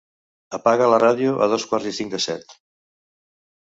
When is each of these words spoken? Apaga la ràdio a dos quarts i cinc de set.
Apaga 0.57 0.87
la 0.93 0.99
ràdio 1.03 1.35
a 1.47 1.51
dos 1.53 1.69
quarts 1.69 1.93
i 1.93 1.97
cinc 2.01 2.19
de 2.19 2.25
set. 2.29 2.61